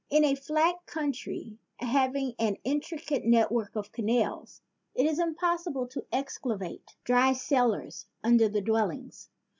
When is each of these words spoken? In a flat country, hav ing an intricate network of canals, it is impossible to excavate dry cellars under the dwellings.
In 0.09 0.23
a 0.25 0.33
flat 0.33 0.83
country, 0.87 1.59
hav 1.77 2.15
ing 2.15 2.33
an 2.39 2.57
intricate 2.63 3.23
network 3.23 3.75
of 3.75 3.91
canals, 3.91 4.63
it 4.95 5.05
is 5.05 5.19
impossible 5.19 5.85
to 5.89 6.07
excavate 6.11 6.95
dry 7.03 7.33
cellars 7.33 8.07
under 8.23 8.49
the 8.49 8.61
dwellings. 8.61 9.29